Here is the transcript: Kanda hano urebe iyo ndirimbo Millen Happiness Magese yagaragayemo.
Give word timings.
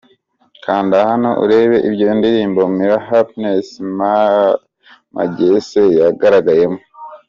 Kanda 0.63 0.95
hano 1.09 1.29
urebe 1.43 1.77
iyo 1.91 2.11
ndirimbo 2.19 2.61
Millen 2.75 3.03
Happiness 3.09 3.67
Magese 5.15 5.81
yagaragayemo. 5.99 6.79